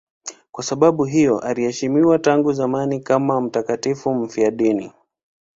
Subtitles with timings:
[0.51, 4.93] Kwa sababu hiyo anaheshimiwa tangu zamani kama mtakatifu mfiadini.